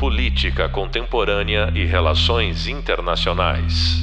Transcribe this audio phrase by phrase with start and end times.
[0.00, 3.98] Política Contemporânea e Relações Internacionais.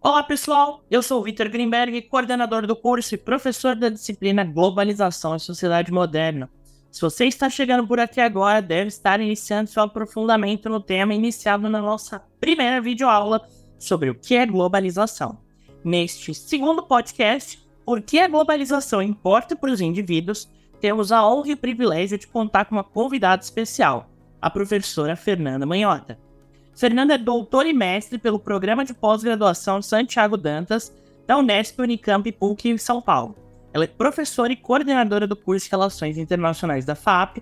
[0.00, 5.40] Olá pessoal, eu sou Vitor Greenberg, coordenador do curso e professor da disciplina Globalização e
[5.40, 6.48] Sociedade Moderna.
[6.88, 11.68] Se você está chegando por aqui agora, deve estar iniciando seu aprofundamento no tema iniciado
[11.68, 13.44] na nossa primeira videoaula
[13.76, 15.40] sobre o que é globalização.
[15.84, 20.50] Neste segundo podcast, Por que a globalização importa para os indivíduos,
[20.80, 24.10] temos a honra e o privilégio de contar com uma convidada especial,
[24.40, 26.18] a professora Fernanda Manhota.
[26.74, 30.94] Fernanda é doutora e mestre pelo Programa de Pós-Graduação Santiago Dantas,
[31.26, 33.34] da Unesp Unicamp PUC em São Paulo.
[33.72, 37.38] Ela é professora e coordenadora do curso de Relações Internacionais da FAP,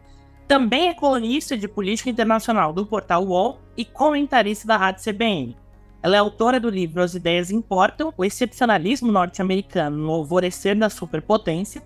[0.46, 5.56] também é colunista de política internacional do portal UOL e comentarista da Rádio CBN.
[6.02, 11.82] Ela é autora do livro As Ideias Importam, o excepcionalismo norte-americano no alvorecer da superpotência,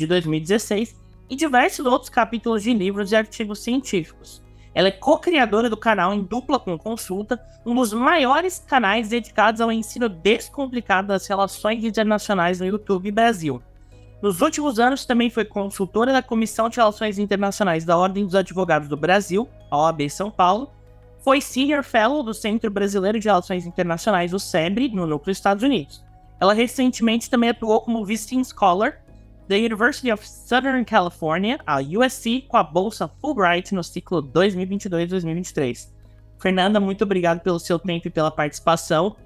[0.00, 0.96] de 2016,
[1.28, 4.42] e diversos outros capítulos de livros e artigos científicos.
[4.74, 9.70] Ela é co-criadora do canal Em Dupla com Consulta, um dos maiores canais dedicados ao
[9.70, 13.62] ensino descomplicado das relações internacionais no YouTube Brasil.
[14.22, 18.88] Nos últimos anos, também foi consultora da Comissão de Relações Internacionais da Ordem dos Advogados
[18.88, 20.70] do Brasil, a OAB São Paulo,
[21.20, 26.02] foi Senior Fellow do Centro Brasileiro de Relações Internacionais, o SEBRE, no núcleo Estados Unidos.
[26.40, 29.02] Ela recentemente também atuou como Visiting Scholar
[29.50, 35.88] da University of Southern California, a USC, com a bolsa Fulbright no ciclo 2022-2023.
[36.38, 39.16] Fernanda, muito obrigado pelo seu tempo e pela participação.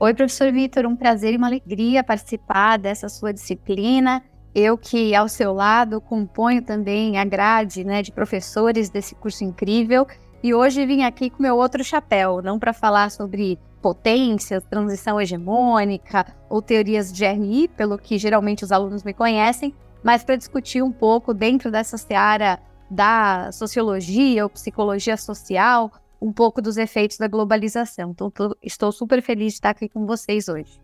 [0.00, 4.20] Oi, professor Vitor, um prazer e uma alegria participar dessa sua disciplina
[4.52, 10.06] eu que ao seu lado componho também a grade né, de professores desse curso incrível
[10.42, 16.34] e hoje vim aqui com meu outro chapéu, não para falar sobre potência, transição hegemônica
[16.48, 20.92] ou teorias de GRI, pelo que geralmente os alunos me conhecem, mas para discutir um
[20.92, 22.60] pouco dentro dessa seara
[22.90, 28.10] da sociologia ou psicologia social, um pouco dos efeitos da globalização.
[28.10, 30.80] Então, tô, estou super feliz de estar aqui com vocês hoje.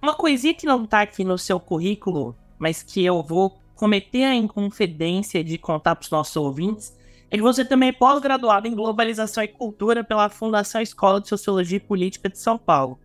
[0.00, 4.34] Uma coisinha que não está aqui no seu currículo mas que eu vou cometer a
[4.34, 6.96] inconfidência de contar para os nossos ouvintes,
[7.36, 11.80] que você também é pós-graduado em Globalização e Cultura pela Fundação Escola de Sociologia e
[11.80, 12.98] Política de São Paulo.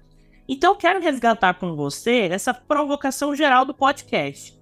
[0.48, 4.58] Então quero resgatar com você essa provocação geral do podcast,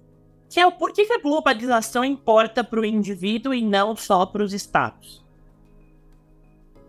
[0.48, 4.42] que é o porquê que a globalização importa para o indivíduo e não só para
[4.42, 5.22] os estados.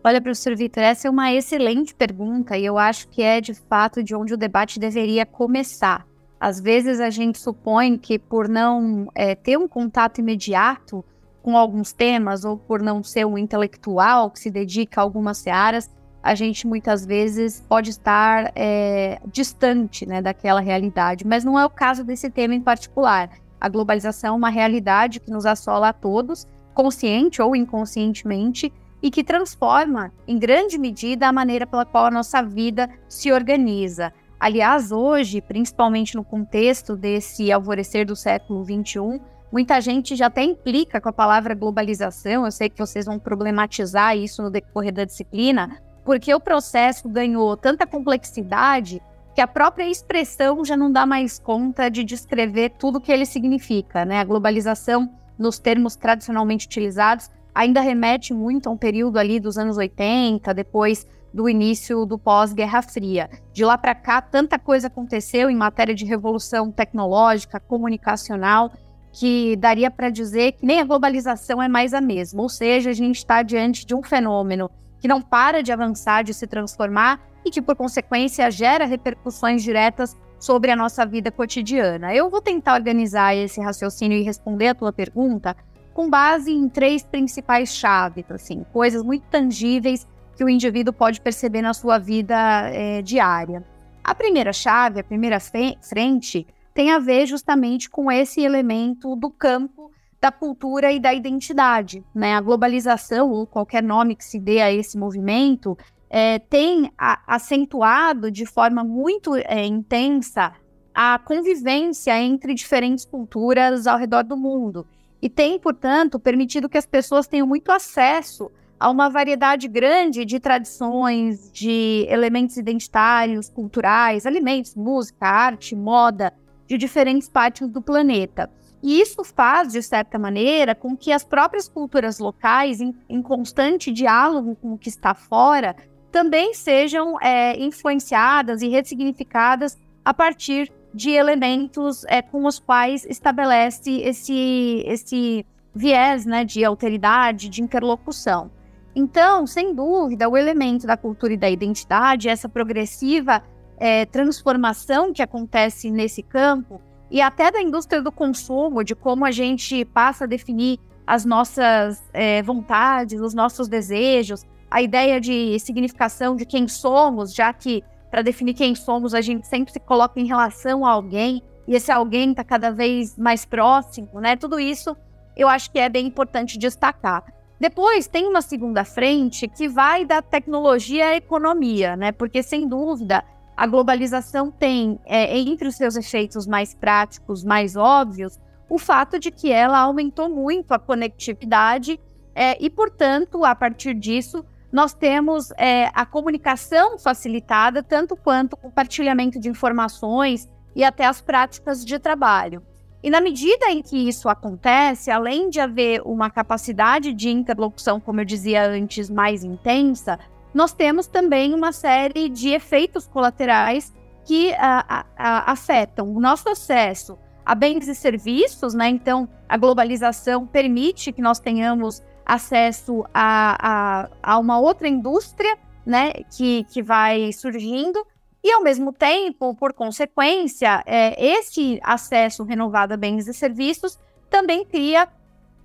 [0.04, 4.04] Olha, professor Vitor, essa é uma excelente pergunta e eu acho que é de fato
[4.04, 6.06] de onde o debate deveria começar.
[6.40, 11.06] Às vezes a gente supõe que por não é, ter um contato imediato
[11.44, 15.92] com alguns temas ou por não ser um intelectual que se dedica a algumas searas,
[16.24, 21.28] a gente muitas vezes pode estar é, distante né, daquela realidade.
[21.28, 23.30] Mas não é o caso desse tema em particular.
[23.60, 28.72] A globalização é uma realidade que nos assola a todos, consciente ou inconscientemente,
[29.02, 34.14] e que transforma, em grande medida, a maneira pela qual a nossa vida se organiza.
[34.40, 39.22] Aliás, hoje, principalmente no contexto desse alvorecer do século XXI,
[39.54, 42.44] muita gente já até implica com a palavra globalização.
[42.44, 47.56] Eu sei que vocês vão problematizar isso no decorrer da disciplina, porque o processo ganhou
[47.56, 49.00] tanta complexidade
[49.36, 53.28] que a própria expressão já não dá mais conta de descrever tudo o que ele
[53.28, 54.04] significa.
[54.04, 54.20] Né?
[54.20, 59.78] A globalização, nos termos tradicionalmente utilizados, ainda remete muito a um período ali dos anos
[59.78, 63.30] 80, depois do início do pós-Guerra Fria.
[63.52, 68.72] De lá para cá, tanta coisa aconteceu em matéria de revolução tecnológica, comunicacional,
[69.14, 72.42] que daria para dizer que nem a globalização é mais a mesma.
[72.42, 74.70] Ou seja, a gente está diante de um fenômeno
[75.00, 80.18] que não para de avançar, de se transformar e que, por consequência, gera repercussões diretas
[80.40, 82.14] sobre a nossa vida cotidiana.
[82.14, 85.56] Eu vou tentar organizar esse raciocínio e responder a tua pergunta
[85.94, 91.62] com base em três principais chaves, assim, coisas muito tangíveis que o indivíduo pode perceber
[91.62, 92.36] na sua vida
[92.72, 93.64] é, diária.
[94.04, 99.92] A primeira chave, a primeira frente, tem a ver justamente com esse elemento do campo
[100.20, 102.04] da cultura e da identidade.
[102.16, 102.34] Né?
[102.34, 105.78] A globalização, ou qualquer nome que se dê a esse movimento,
[106.10, 110.54] é, tem a, acentuado de forma muito é, intensa
[110.94, 114.86] a convivência entre diferentes culturas ao redor do mundo.
[115.22, 120.40] E tem, portanto, permitido que as pessoas tenham muito acesso a uma variedade grande de
[120.40, 126.34] tradições, de elementos identitários, culturais, alimentos, música, arte, moda,
[126.68, 128.50] de diferentes partes do planeta.
[128.82, 133.92] E isso faz, de certa maneira, com que as próprias culturas locais, em, em constante
[133.92, 135.76] diálogo com o que está fora,
[136.12, 144.02] também sejam é, influenciadas e ressignificadas a partir de elementos é, com os quais estabelece
[144.02, 148.52] esse, esse viés né, de alteridade, de interlocução.
[148.96, 153.42] Então, sem dúvida, o elemento da cultura e da identidade, essa progressiva
[153.84, 156.80] é, transformação que acontece nesse campo,
[157.12, 162.02] e até da indústria do consumo, de como a gente passa a definir as nossas
[162.14, 168.22] é, vontades, os nossos desejos, a ideia de significação de quem somos, já que para
[168.22, 172.32] definir quem somos a gente sempre se coloca em relação a alguém, e esse alguém
[172.32, 174.38] está cada vez mais próximo, né?
[174.38, 174.96] Tudo isso
[175.36, 177.26] eu acho que é bem importante destacar.
[177.60, 182.14] Depois tem uma segunda frente que vai da tecnologia à economia, né?
[182.14, 183.26] Porque sem dúvida
[183.56, 188.40] a globalização tem é, entre os seus efeitos mais práticos, mais óbvios,
[188.70, 192.00] o fato de que ela aumentou muito a conectividade
[192.34, 198.58] é, e, portanto, a partir disso, nós temos é, a comunicação facilitada, tanto quanto o
[198.58, 202.64] compartilhamento de informações e até as práticas de trabalho.
[203.04, 208.22] E na medida em que isso acontece, além de haver uma capacidade de interlocução, como
[208.22, 210.18] eu dizia antes, mais intensa,
[210.54, 213.94] nós temos também uma série de efeitos colaterais
[214.26, 218.88] que a, a, afetam o nosso acesso a bens e serviços, né?
[218.88, 226.14] Então, a globalização permite que nós tenhamos acesso a, a, a uma outra indústria, né?
[226.32, 228.06] Que, que vai surgindo
[228.44, 233.98] e, ao mesmo tempo, por consequência, é, esse acesso renovado a bens e serviços
[234.30, 235.08] também cria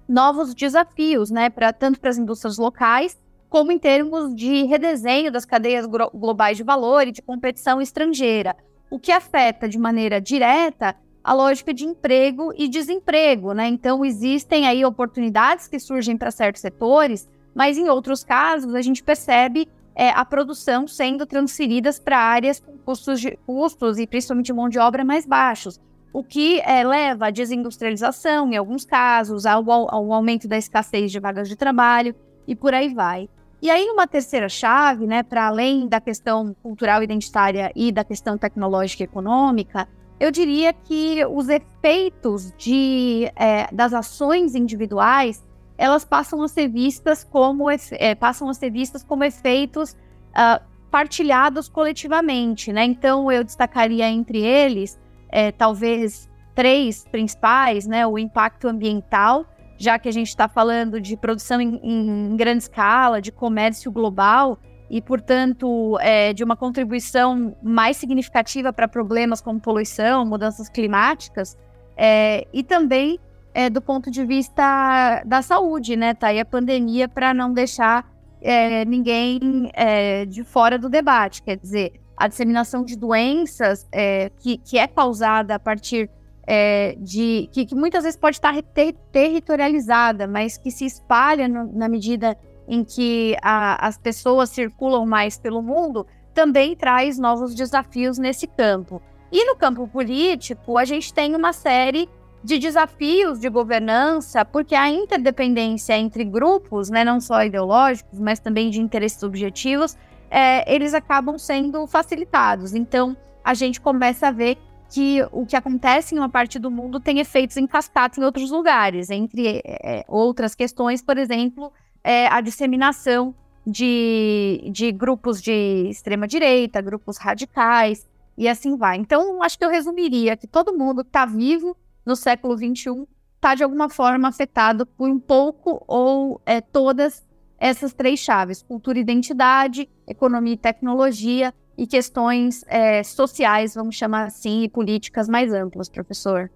[0.09, 5.45] novos desafios, né, pra, tanto para as indústrias locais, como em termos de redesenho das
[5.45, 8.57] cadeias globais de valor e de competição estrangeira,
[8.91, 13.69] o que afeta de maneira direta a lógica de emprego e desemprego, né?
[13.69, 19.03] Então existem aí oportunidades que surgem para certos setores, mas em outros casos a gente
[19.03, 24.69] percebe é, a produção sendo transferidas para áreas com custos, de, custos e principalmente mão
[24.69, 25.81] de obra mais baixos,
[26.13, 31.19] o que é, leva à desindustrialização, em alguns casos, ao, ao aumento da escassez de
[31.19, 32.15] vagas de trabalho
[32.47, 33.29] e por aí vai.
[33.61, 38.39] E aí, uma terceira chave, né, para além da questão cultural identitária e da questão
[38.39, 39.89] tecnológica e econômica,
[40.21, 45.45] eu diria que os efeitos de, é, das ações individuais
[45.79, 51.69] elas passam a ser vistas como, é, passam a ser vistas como efeitos uh, partilhados
[51.69, 52.85] coletivamente, né?
[52.85, 58.05] Então eu destacaria entre eles, é, talvez três principais, né?
[58.05, 59.47] O impacto ambiental,
[59.79, 64.59] já que a gente está falando de produção em, em, grande escala, de comércio global
[64.91, 71.57] e, portanto, é, de uma contribuição mais significativa para problemas como poluição, mudanças climáticas,
[71.97, 73.21] é, e também
[73.55, 76.13] é, do ponto de vista da saúde, né?
[76.15, 78.05] Tá aí a pandemia para não deixar
[78.41, 81.43] é, ninguém é, de fora do debate.
[81.43, 86.11] Quer dizer, a disseminação de doenças é, que, que é causada a partir
[86.51, 87.47] é, de.
[87.53, 92.39] Que, que, muitas vezes pode estar ter, territorializada, mas que se espalha no, na medida
[92.67, 99.03] em que a, as pessoas circulam mais pelo mundo, também traz novos desafios nesse campo.
[99.31, 102.09] E no campo político, a gente tem uma série
[102.43, 108.71] de desafios de governança, porque a interdependência entre grupos, né, não só ideológicos, mas também
[108.71, 109.99] de interesses objetivos,
[110.31, 112.75] é, eles acabam sendo facilitados.
[112.75, 114.57] Então, a gente começa a ver
[114.91, 118.51] que o que acontece em uma parte do mundo tem efeitos em cascata em outros
[118.51, 123.35] lugares, entre é, outras questões, por exemplo, é, a disseminação
[123.67, 128.97] de, de grupos de extrema-direita, grupos radicais, e assim vai.
[128.97, 131.77] Então, acho que eu resumiria que todo mundo que está vivo
[132.07, 137.27] no século XXI está de alguma forma afetado por um pouco ou é, todas
[137.59, 144.27] essas três chaves: cultura e identidade, economia e tecnologia e questões é, sociais, vamos chamar
[144.27, 146.51] assim, e políticas mais amplas, professor.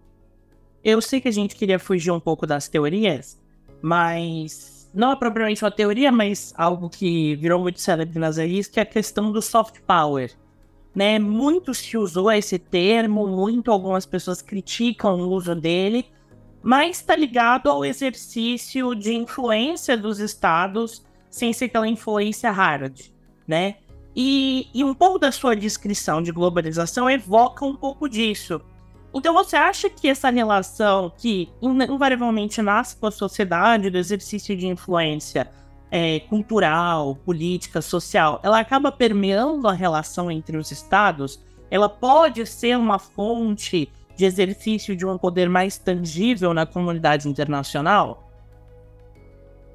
[0.85, 3.41] Eu sei que a gente queria fugir um pouco das teorias,
[3.81, 8.81] mas não é propriamente uma teoria, mas algo que virou muito célebre nas redes, que
[8.81, 10.33] é a questão do soft power
[10.95, 11.19] né?
[11.19, 16.07] Muito se usou esse termo, muito algumas pessoas criticam o uso dele,
[16.63, 23.01] mas está ligado ao exercício de influência dos estados sem ser aquela influência hard,
[23.47, 23.77] né?
[24.15, 28.61] E, e um pouco da sua descrição de globalização evoca um pouco disso.
[29.15, 34.67] Então você acha que essa relação que invariavelmente nasce com a sociedade do exercício de
[34.67, 35.51] influência
[35.91, 41.39] é, cultural, política, social, ela acaba permeando a relação entre os estados,
[41.71, 48.22] ela pode ser uma fonte de exercício de um poder mais tangível na comunidade internacional?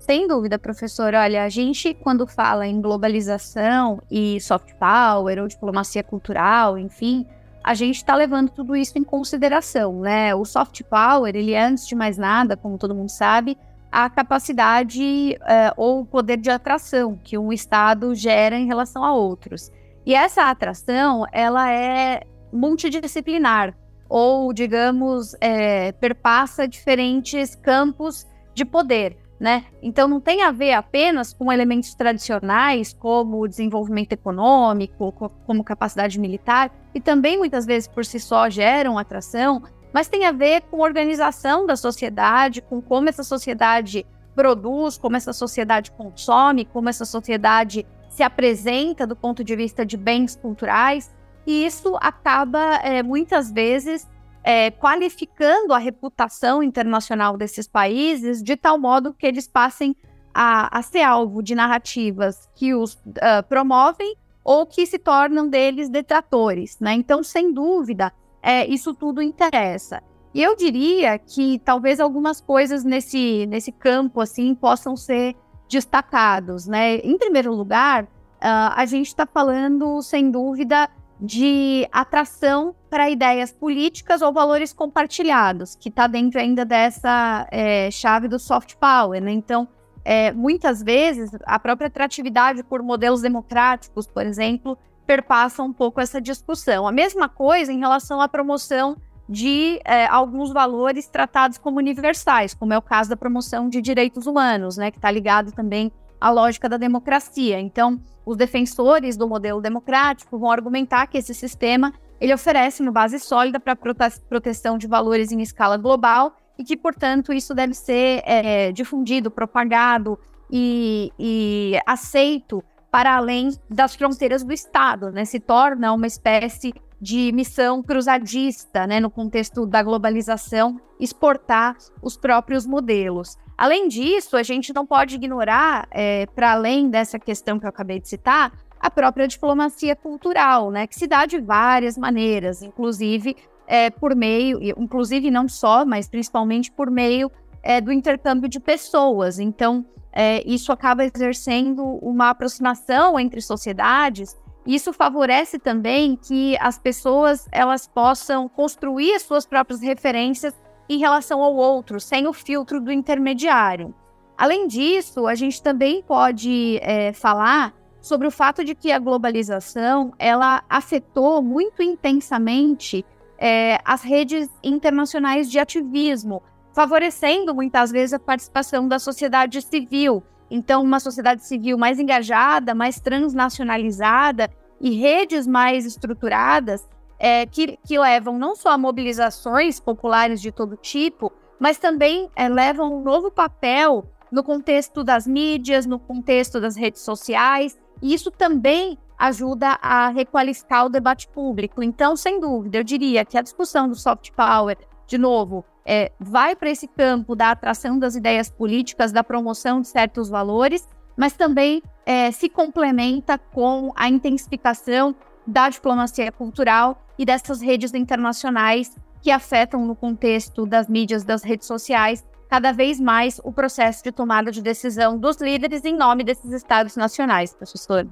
[0.08, 1.14] Sem dúvida, professor.
[1.14, 7.28] Olha, a gente, quando fala em globalização e soft power ou diplomacia cultural, enfim,
[7.62, 10.34] a gente está levando tudo isso em consideração, né?
[10.34, 13.58] O soft power, ele é, antes de mais nada, como todo mundo sabe,
[13.92, 19.14] a capacidade uh, ou o poder de atração que um Estado gera em relação a
[19.14, 19.70] outros.
[20.06, 22.24] E essa atração, ela é
[22.54, 23.76] multidisciplinar,
[24.08, 29.27] ou, digamos, é, perpassa diferentes campos de poder.
[29.40, 29.66] Né?
[29.84, 35.12] Então não tem a ver apenas com elementos tradicionais como desenvolvimento econômico,
[35.46, 39.62] como capacidade militar, e também muitas vezes por si só geram atração,
[39.94, 45.34] mas tem a ver com organização da sociedade, com como essa sociedade produz, como essa
[45.34, 51.16] sociedade consome, como essa sociedade se apresenta do ponto de vista de bens culturais,
[51.46, 54.08] e isso acaba é, muitas vezes
[54.48, 59.94] é, qualificando a reputação internacional desses países de tal modo que eles passem
[60.34, 65.90] a, a ser alvo de narrativas que os uh, promovem ou que se tornam deles
[65.90, 66.94] detratores, né?
[66.94, 70.02] Então, sem dúvida, é, isso tudo interessa.
[70.34, 75.36] E eu diria que talvez algumas coisas nesse, nesse campo assim possam ser
[75.68, 77.00] destacados, né?
[77.00, 80.90] Em primeiro lugar, uh, a gente está falando, sem dúvida,
[81.20, 88.28] de atração para ideias políticas ou valores compartilhados, que está dentro ainda dessa é, chave
[88.28, 89.22] do soft power.
[89.22, 89.32] Né?
[89.32, 89.68] Então,
[90.06, 96.22] é, muitas vezes, a própria atratividade por modelos democráticos, por exemplo, perpassa um pouco essa
[96.22, 96.88] discussão.
[96.88, 98.98] A mesma coisa em relação à promoção
[99.28, 104.26] de é, alguns valores tratados como universais, como é o caso da promoção de direitos
[104.26, 107.60] humanos, né, que está ligado também à lógica da democracia.
[107.60, 113.20] Então, os defensores do modelo democrático vão argumentar que esse sistema ele oferece uma base
[113.20, 118.24] sólida para prote proteção de valores em escala global e que, portanto, isso deve ser
[118.26, 120.18] é, difundido, propagado
[120.52, 125.24] e, e, aceito para além das fronteiras do Estado, né?
[125.26, 129.00] Se torna uma espécie de missão cruzadista, né?
[129.00, 133.38] No contexto da globalização, exportar os próprios modelos.
[133.58, 138.00] Além disso, a gente não pode ignorar, é, para além dessa questão que eu acabei
[138.00, 143.36] de citar, a própria diplomacia cultural, né, que se dá de várias maneiras, inclusive
[143.66, 147.32] é, por meio, inclusive não só, mas principalmente por meio
[147.64, 149.40] é, do intercâmbio de pessoas.
[149.40, 149.84] Então,
[150.14, 154.38] é, isso acaba exercendo uma aproximação entre sociedades.
[154.66, 160.54] Isso favorece também que as pessoas elas possam construir as suas próprias referências
[160.90, 163.94] em relação ao outro, sem o filtro do intermediário.
[164.38, 170.14] Além disso, a gente também pode é, falar sobre o fato de que a globalização
[170.20, 173.04] ela afetou muito intensamente
[173.38, 176.42] é, as redes internacionais de ativismo,
[176.74, 180.24] favorecendo muitas vezes a participação da sociedade civil.
[180.50, 186.88] Então, uma sociedade civil mais engajada, mais transnacionalizada e redes mais estruturadas
[187.20, 192.48] é, que, que, levam não só a mobilizações populares de todo tipo, mas também é,
[192.48, 198.30] levam um novo papel no contexto das mídias, no contexto das redes sociais, e isso
[198.30, 201.82] também ajuda a requalificar o debate público.
[201.82, 206.56] Então, sem dúvida, eu diria que a discussão do soft power, de novo, é, vai
[206.56, 211.82] para esse campo da atração das ideias políticas, da promoção de certos valores, mas também
[212.06, 215.16] é, se complementa com a intensificação
[215.48, 221.66] da diplomacia cultural e dessas redes internacionais que afetam no contexto das mídias, das redes
[221.66, 226.52] sociais, cada vez mais o processo de tomada de decisão dos líderes em nome desses
[226.52, 228.08] estados nacionais, professor.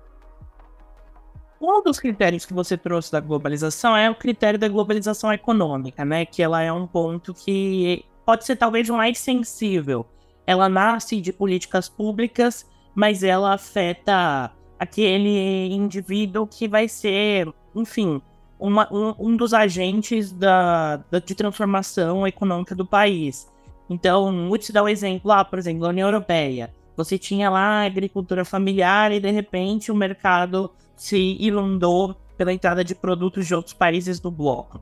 [1.61, 6.25] Um dos critérios que você trouxe da globalização é o critério da globalização econômica, né?
[6.25, 10.05] Que ela é um ponto que pode ser talvez mais sensível.
[10.45, 18.21] Ela nasce de políticas públicas, mas ela afeta aquele indivíduo que vai ser, enfim,
[18.59, 23.51] uma, um, um, dos agentes da, da, de transformação econômica do país.
[23.89, 26.73] Então, vou te dar um exemplo lá, por exemplo, a União Europeia.
[26.97, 32.83] Você tinha lá a agricultura familiar e de repente o mercado se inundou pela entrada
[32.83, 34.81] de produtos de outros países do bloco.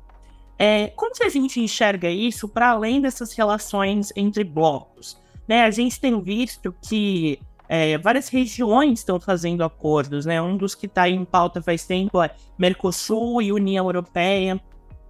[0.58, 5.18] É, como que a gente enxerga isso para além dessas relações entre blocos?
[5.48, 10.42] Né, a gente tem visto que é, várias regiões estão fazendo acordos, né?
[10.42, 14.62] Um dos que está em pauta faz tempo é Mercosul e União Europeia.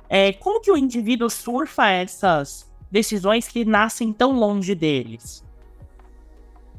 [0.10, 5.44] É, como que o indivíduo surfa essas decisões que nascem tão longe deles?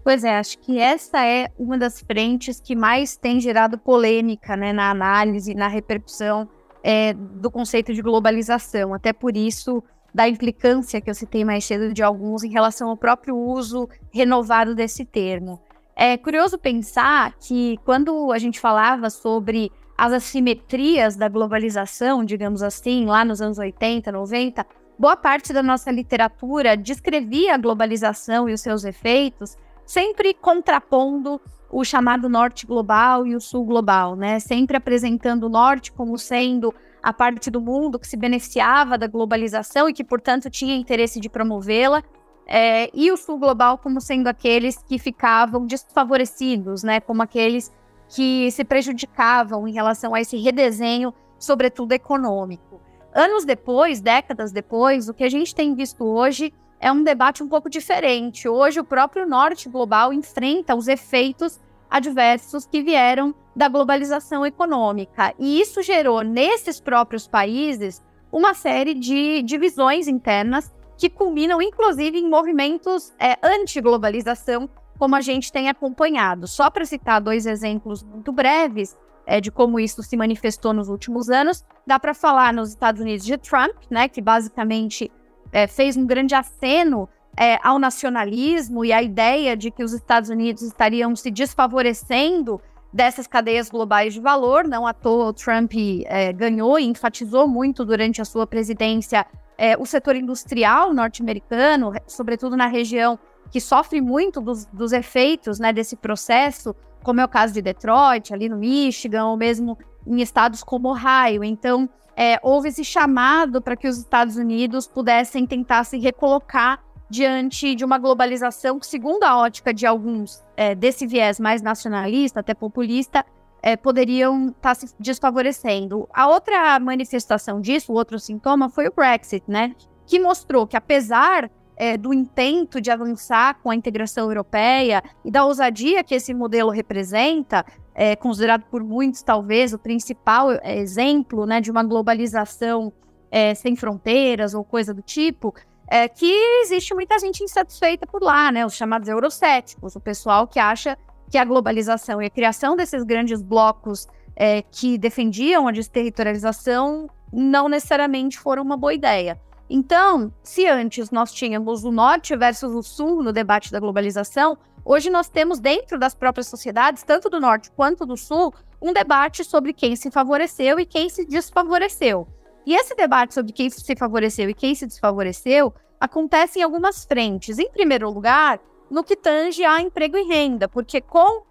[0.04, 4.73] Pois é, acho que essa é uma das frentes que mais tem gerado polêmica né,
[4.73, 6.49] na análise, na repercussão
[6.83, 8.93] é, do conceito de globalização.
[8.93, 9.83] Até por isso,
[10.14, 14.75] da implicância que eu citei mais cedo de alguns em relação ao próprio uso renovado
[14.75, 15.61] desse termo.
[15.97, 23.06] É curioso pensar que quando a gente falava sobre as assimetrias da globalização, digamos assim,
[23.06, 24.66] lá nos anos 80, 90,
[24.99, 31.40] boa parte da nossa literatura descrevia a globalização e os seus efeitos, sempre contrapondo
[31.71, 34.38] o chamado norte global e o sul global, né?
[34.38, 36.73] Sempre apresentando o norte como sendo
[37.04, 41.28] a parte do mundo que se beneficiava da globalização e que, portanto, tinha interesse de
[41.28, 42.02] promovê-la,
[42.46, 47.00] é, e o sul global como sendo aqueles que ficavam desfavorecidos, né?
[47.00, 47.70] Como aqueles
[48.08, 52.80] que se prejudicavam em relação a esse redesenho, sobretudo econômico.
[53.14, 57.49] Anos depois, décadas depois, o que a gente tem visto hoje é um debate um
[57.49, 58.49] pouco diferente.
[58.49, 61.61] Hoje, o próprio norte global enfrenta os efeitos
[61.91, 65.35] adversos que vieram da globalização econômica.
[65.38, 72.29] E isso gerou, nesses próprios países, uma série de divisões internas que culminam, inclusive, em
[72.29, 76.47] movimentos é, anti-globalização como a gente tem acompanhado.
[76.47, 81.31] Só para citar dois exemplos muito breves é, de como isso se manifestou nos últimos
[81.31, 85.11] anos, dá para falar nos Estados Unidos de Trump, né, que basicamente
[85.53, 90.31] é, fez um grande aceno é, ao nacionalismo e à ideia de que os Estados
[90.31, 92.61] Unidos estariam se desfavorecendo
[92.93, 94.67] dessas cadeias globais de valor.
[94.67, 95.73] Não à toa, o Trump
[96.07, 99.26] é, ganhou e enfatizou muito durante a sua presidência
[99.57, 103.19] é, o setor industrial norte-americano, sobretudo na região
[103.50, 108.33] que sofre muito dos, dos efeitos né, desse processo, como é o caso de Detroit,
[108.33, 111.45] ali no Michigan, ou mesmo em estados como Ohio.
[111.45, 117.75] Então, é, houve esse chamado para que os Estados Unidos pudessem tentar se recolocar diante
[117.75, 122.54] de uma globalização que, segundo a ótica de alguns é, desse viés mais nacionalista, até
[122.54, 123.25] populista,
[123.62, 126.08] é, poderiam estar tá se desfavorecendo.
[126.12, 129.75] A outra manifestação disso, o outro sintoma, foi o Brexit, né?
[130.06, 135.44] Que mostrou que, apesar é, do intento de avançar com a integração europeia e da
[135.44, 141.61] ousadia que esse modelo representa, é, considerado por muitos talvez o principal é, exemplo né,
[141.61, 142.92] de uma globalização
[143.30, 145.54] é, sem fronteiras ou coisa do tipo,
[145.87, 150.59] é que existe muita gente insatisfeita por lá, né, os chamados eurocéticos, o pessoal que
[150.59, 150.97] acha
[151.31, 157.68] que a globalização e a criação desses grandes blocos é, que defendiam a desterritorialização não
[157.68, 159.40] necessariamente foram uma boa ideia.
[159.68, 165.09] Então, se antes nós tínhamos o norte versus o sul no debate da globalização, hoje
[165.11, 169.73] nós temos dentro das próprias sociedades, tanto do norte quanto do sul, um debate sobre
[169.73, 172.29] quem se favoreceu e quem se desfavoreceu.
[172.66, 177.59] E esse debate sobre quem se favoreceu e quem se desfavoreceu acontece em algumas frentes.
[177.59, 181.42] Em primeiro lugar, no que tange a emprego e renda, porque com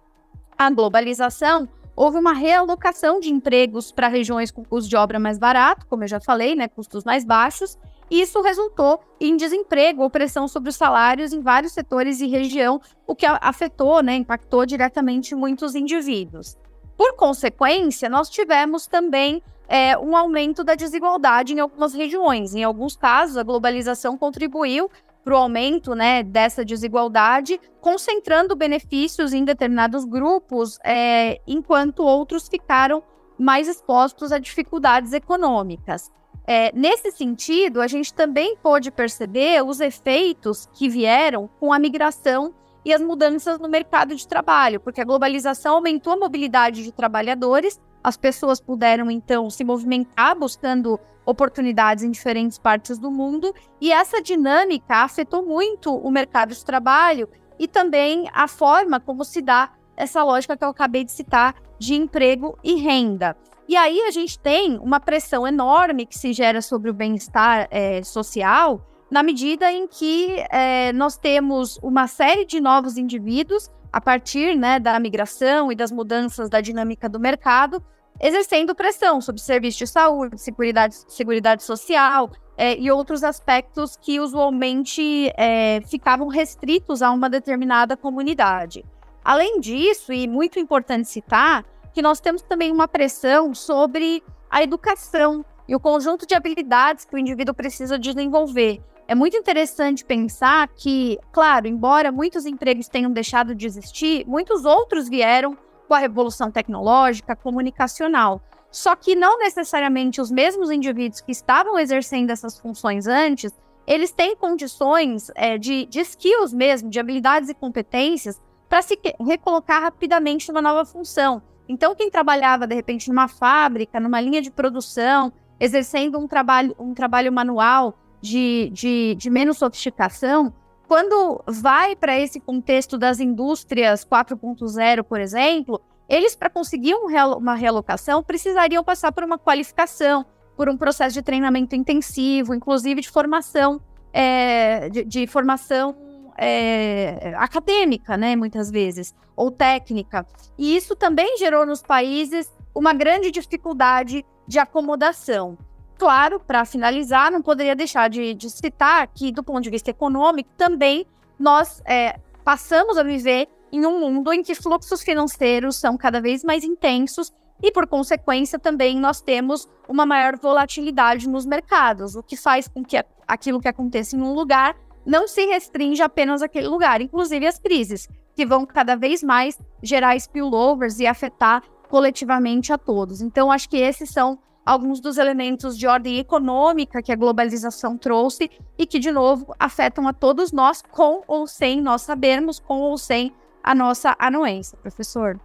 [0.56, 5.86] a globalização houve uma realocação de empregos para regiões com custo de obra mais barato,
[5.86, 7.78] como eu já falei, né, custos mais baixos,
[8.10, 13.14] isso resultou em desemprego ou pressão sobre os salários em vários setores e região, o
[13.14, 16.56] que afetou, né, impactou diretamente muitos indivíduos.
[16.96, 22.54] Por consequência, nós tivemos também é, um aumento da desigualdade em algumas regiões.
[22.54, 24.90] Em alguns casos, a globalização contribuiu
[25.24, 33.02] para o aumento né, dessa desigualdade, concentrando benefícios em determinados grupos, é, enquanto outros ficaram
[33.38, 36.12] mais expostos a dificuldades econômicas.
[36.46, 42.54] É, nesse sentido, a gente também pôde perceber os efeitos que vieram com a migração
[42.84, 47.80] e as mudanças no mercado de trabalho, porque a globalização aumentou a mobilidade de trabalhadores,
[48.04, 54.20] as pessoas puderam então se movimentar buscando oportunidades em diferentes partes do mundo, e essa
[54.20, 57.26] dinâmica afetou muito o mercado de trabalho
[57.58, 61.94] e também a forma como se dá essa lógica que eu acabei de citar de
[61.94, 63.34] emprego e renda.
[63.66, 68.02] E aí a gente tem uma pressão enorme que se gera sobre o bem-estar é,
[68.02, 74.56] social, na medida em que é, nós temos uma série de novos indivíduos a partir
[74.56, 77.82] né, da migração e das mudanças da dinâmica do mercado,
[78.20, 85.30] exercendo pressão sobre serviços de saúde, seguridade, seguridade social é, e outros aspectos que usualmente
[85.36, 88.84] é, ficavam restritos a uma determinada comunidade.
[89.24, 95.44] Além disso, e muito importante citar, que nós temos também uma pressão sobre a educação
[95.66, 98.82] e o conjunto de habilidades que o indivíduo precisa desenvolver.
[99.06, 105.08] É muito interessante pensar que, claro, embora muitos empregos tenham deixado de existir, muitos outros
[105.08, 108.42] vieram com a revolução tecnológica, comunicacional.
[108.70, 113.52] Só que não necessariamente os mesmos indivíduos que estavam exercendo essas funções antes,
[113.86, 119.82] eles têm condições é, de, de skills mesmo, de habilidades e competências para se recolocar
[119.82, 121.42] rapidamente numa nova função.
[121.68, 126.92] Então, quem trabalhava, de repente, numa fábrica, numa linha de produção, exercendo um trabalho, um
[126.92, 130.52] trabalho manual de, de, de menos sofisticação,
[130.88, 137.54] quando vai para esse contexto das indústrias 4.0, por exemplo, eles, para conseguir um uma
[137.54, 143.80] realocação, precisariam passar por uma qualificação, por um processo de treinamento intensivo, inclusive de formação,
[144.12, 145.96] é, de, de, formação
[146.36, 150.26] é, acadêmica, né, muitas vezes, ou técnica.
[150.58, 155.56] E isso também gerou nos países uma grande dificuldade de acomodação.
[155.96, 160.50] Claro, para finalizar, não poderia deixar de, de, citar que, do ponto de vista econômico,
[160.56, 161.06] também
[161.38, 166.44] nós é, passamos a viver em um mundo em que fluxos financeiros são cada vez
[166.44, 172.36] mais intensos e, por consequência, também nós temos uma maior volatilidade nos mercados, o que
[172.36, 174.76] faz com que aquilo que aconteça em um lugar
[175.06, 180.16] não se restringe apenas àquele lugar, inclusive as crises, que vão cada vez mais gerar
[180.16, 183.20] spillovers e afetar coletivamente a todos.
[183.20, 188.50] Então, acho que esses são alguns dos elementos de ordem econômica que a globalização trouxe
[188.78, 192.96] e que, de novo, afetam a todos nós, com ou sem nós sabermos, com ou
[192.96, 195.38] sem a nossa anuência, professor.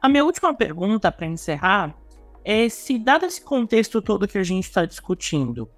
[0.00, 1.94] A minha última pergunta para encerrar
[2.44, 5.68] é se, dado esse contexto todo que a gente está discutindo,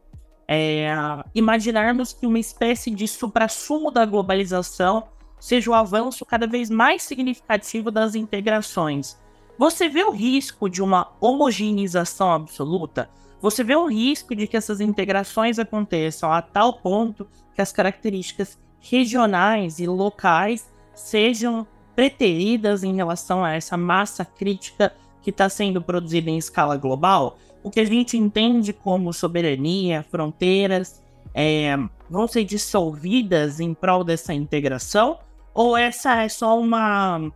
[0.47, 0.89] é,
[1.35, 7.91] imaginarmos que uma espécie de suprassumo da globalização seja o avanço cada vez mais significativo
[7.91, 9.19] das integrações.
[9.61, 13.11] Você vê o risco de uma homogeneização absoluta?
[13.43, 18.59] Você vê o risco de que essas integrações aconteçam a tal ponto que as características
[18.81, 26.31] regionais e locais sejam preteridas em relação a essa massa crítica que está sendo produzida
[26.31, 27.37] em escala global?
[27.63, 31.03] O que a gente entende como soberania, fronteiras,
[31.35, 31.77] é,
[32.09, 35.19] vão ser dissolvidas em prol dessa integração?
[35.53, 37.31] Ou essa é só uma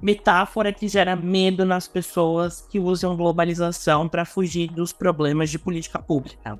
[0.00, 5.98] metáfora que gera medo nas pessoas que usam globalização para fugir dos problemas de política
[5.98, 6.58] pública?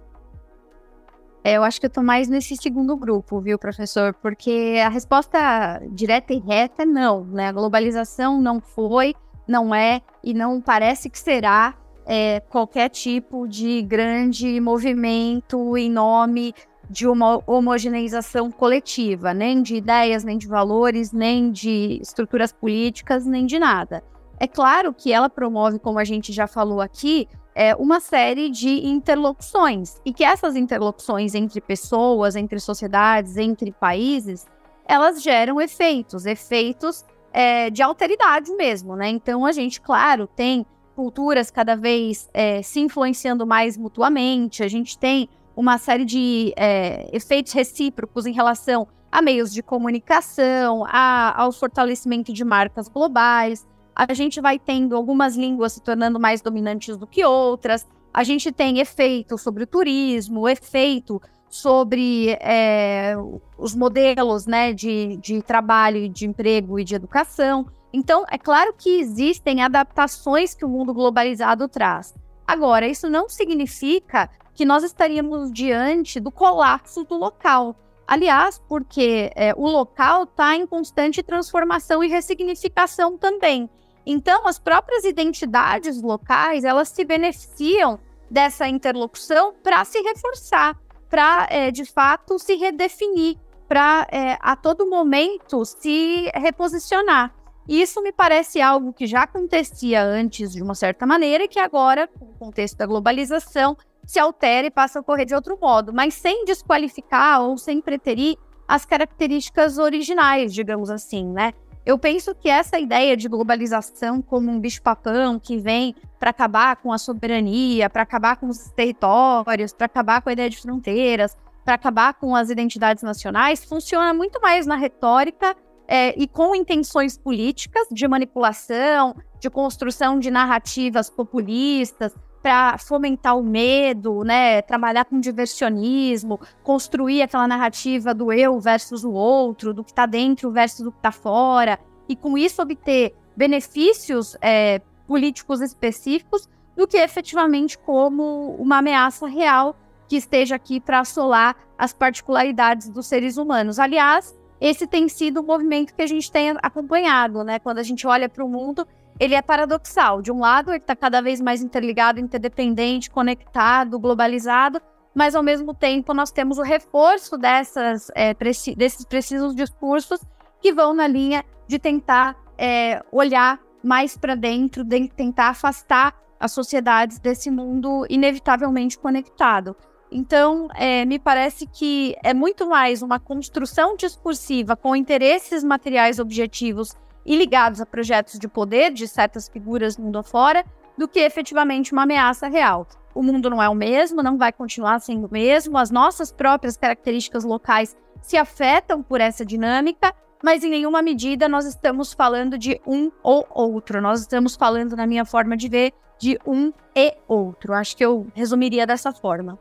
[1.44, 4.12] É, eu acho que eu tô mais nesse segundo grupo, viu, professor?
[4.14, 7.48] Porque a resposta direta e reta é não, né?
[7.48, 9.14] A globalização não foi,
[9.46, 11.74] não é e não parece que será
[12.04, 16.54] é, qualquer tipo de grande movimento em nome
[16.88, 23.44] de uma homogeneização coletiva, nem de ideias, nem de valores, nem de estruturas políticas, nem
[23.44, 24.02] de nada.
[24.40, 28.86] É claro que ela promove, como a gente já falou aqui, é, uma série de
[28.86, 34.46] interlocuções e que essas interlocuções entre pessoas, entre sociedades, entre países,
[34.86, 39.08] elas geram efeitos, efeitos é, de alteridade mesmo, né?
[39.08, 44.98] Então a gente, claro, tem culturas cada vez é, se influenciando mais mutuamente, a gente
[44.98, 51.50] tem uma série de é, efeitos recíprocos em relação a meios de comunicação, a, ao
[51.50, 53.66] fortalecimento de marcas globais.
[53.92, 57.84] A gente vai tendo algumas línguas se tornando mais dominantes do que outras.
[58.14, 63.16] A gente tem efeito sobre o turismo, efeito sobre é,
[63.58, 67.66] os modelos né, de, de trabalho, de emprego e de educação.
[67.92, 72.14] Então, é claro que existem adaptações que o mundo globalizado traz.
[72.46, 77.76] Agora, isso não significa que nós estaríamos diante do colapso do local.
[78.04, 83.70] Aliás, porque é, o local está em constante transformação e ressignificação também.
[84.04, 90.76] Então, as próprias identidades locais, elas se beneficiam dessa interlocução para se reforçar,
[91.08, 97.32] para, é, de fato, se redefinir, para, é, a todo momento, se reposicionar.
[97.68, 101.60] E isso me parece algo que já acontecia antes de uma certa maneira e que
[101.60, 103.76] agora, com o contexto da globalização,
[104.08, 108.38] se altera e passa a ocorrer de outro modo, mas sem desqualificar ou sem preterir
[108.66, 111.52] as características originais, digamos assim, né?
[111.84, 116.90] Eu penso que essa ideia de globalização como um bicho-papão que vem para acabar com
[116.90, 121.74] a soberania, para acabar com os territórios, para acabar com a ideia de fronteiras, para
[121.74, 125.54] acabar com as identidades nacionais, funciona muito mais na retórica
[125.86, 132.14] é, e com intenções políticas de manipulação, de construção de narrativas populistas,
[132.48, 134.62] para fomentar o medo, né?
[134.62, 140.50] Trabalhar com diversionismo, construir aquela narrativa do eu versus o outro, do que está dentro
[140.50, 146.96] versus o que está fora, e com isso obter benefícios é, políticos específicos, do que
[146.96, 149.76] efetivamente como uma ameaça real
[150.08, 153.78] que esteja aqui para assolar as particularidades dos seres humanos.
[153.78, 157.58] Aliás, esse tem sido o movimento que a gente tem acompanhado, né?
[157.58, 160.22] Quando a gente olha para o mundo ele é paradoxal.
[160.22, 164.80] De um lado, ele está cada vez mais interligado, interdependente, conectado, globalizado,
[165.14, 170.20] mas ao mesmo tempo nós temos o reforço dessas, é, preci desses precisos discursos
[170.60, 176.52] que vão na linha de tentar é, olhar mais para dentro, de tentar afastar as
[176.52, 179.76] sociedades desse mundo inevitavelmente conectado.
[180.10, 186.96] Então, é, me parece que é muito mais uma construção discursiva com interesses materiais objetivos
[187.28, 190.64] e ligados a projetos de poder de certas figuras mundo afora,
[190.96, 192.88] do que efetivamente uma ameaça real.
[193.14, 196.78] O mundo não é o mesmo, não vai continuar sendo o mesmo, as nossas próprias
[196.78, 202.80] características locais se afetam por essa dinâmica, mas em nenhuma medida nós estamos falando de
[202.86, 207.74] um ou outro, nós estamos falando, na minha forma de ver, de um e outro.
[207.74, 209.58] Acho que eu resumiria dessa forma.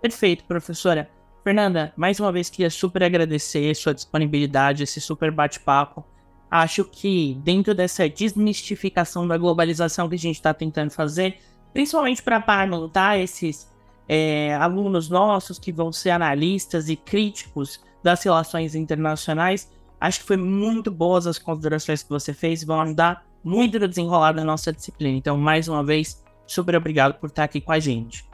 [0.00, 1.10] Perfeito, professora.
[1.42, 6.04] Fernanda, mais uma vez queria super agradecer sua disponibilidade, esse super bate-papo.
[6.50, 11.38] Acho que dentro dessa desmistificação da globalização que a gente está tentando fazer,
[11.72, 13.70] principalmente para parlamentar esses
[14.08, 20.38] é, alunos nossos que vão ser analistas e críticos das relações internacionais, acho que foi
[20.38, 25.18] muito boas as considerações que você fez, vão ajudar muito no desenrolar da nossa disciplina.
[25.18, 28.26] Então, mais uma vez, super obrigado por estar aqui com a gente.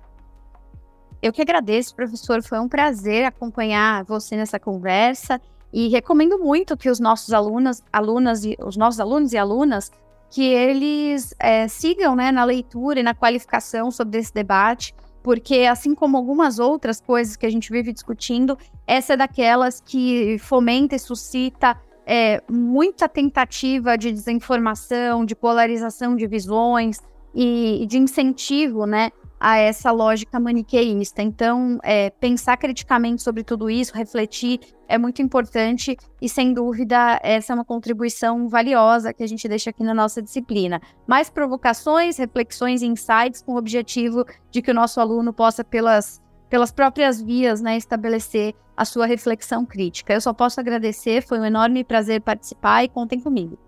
[1.21, 2.43] Eu que agradeço, professor.
[2.43, 5.41] Foi um prazer acompanhar você nessa conversa
[5.75, 9.91] e recomendo muito que os nossos alunos, alunas e os nossos alunos e alunas
[10.31, 15.93] que eles é, sigam né, na leitura e na qualificação sobre esse debate, porque assim
[15.93, 18.57] como algumas outras coisas que a gente vive discutindo,
[18.87, 26.29] essa é daquelas que fomenta e suscita é, muita tentativa de desinformação, de polarização de
[26.29, 27.01] visões
[27.35, 29.11] e, e de incentivo, né,
[29.45, 31.21] a essa lógica maniqueísta.
[31.21, 37.53] Então, é, pensar criticamente sobre tudo isso, refletir, é muito importante e, sem dúvida, essa
[37.53, 40.81] é uma contribuição valiosa que a gente deixa aqui na nossa disciplina.
[41.07, 46.23] Mais provocações, reflexões e insights com o objetivo de que o nosso aluno possa, pelas,
[46.49, 50.15] pelas próprias vias, né, estabelecer a sua reflexão crítica.
[50.15, 53.59] Eu só posso agradecer, foi um enorme prazer participar e contem comigo.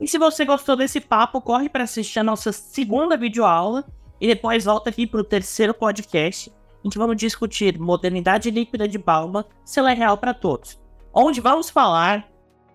[0.00, 3.84] E se você gostou desse papo, corre para assistir a nossa segunda videoaula
[4.24, 6.50] e depois volta aqui para o terceiro podcast,
[6.82, 10.80] em que vamos discutir modernidade líquida de Balma, se ela é real para todos.
[11.12, 12.26] Onde vamos falar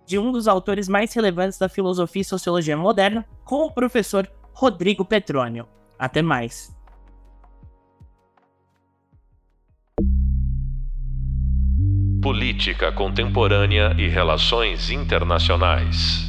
[0.05, 5.03] de um dos autores mais relevantes da filosofia e sociologia moderna, com o professor Rodrigo
[5.03, 5.67] Petrônio.
[5.97, 6.71] Até mais.
[12.21, 16.28] Política Contemporânea e Relações Internacionais.